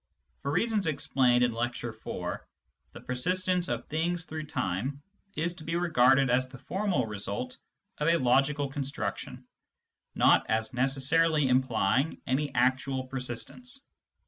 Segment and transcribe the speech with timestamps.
[0.41, 2.39] For reasons ex plained in Lecture IV.,
[2.91, 4.99] the persistence of things through time
[5.35, 7.59] is to be regarded as the formal result
[7.99, 9.45] of a logical construction,
[10.15, 13.81] not as necessarily implying any actual per sistence.